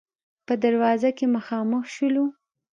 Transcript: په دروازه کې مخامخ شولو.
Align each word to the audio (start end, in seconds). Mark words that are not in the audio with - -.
په 0.45 0.53
دروازه 0.63 1.09
کې 1.17 1.25
مخامخ 1.35 1.83
شولو. 1.95 2.25